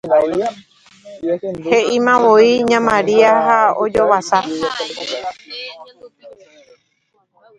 [1.69, 4.39] he'imavoi ña Maria ha ojovasa